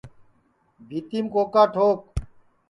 بھِیتِیم 0.87 1.25
کوکا 1.33 1.63
ٹھوک 1.73 1.99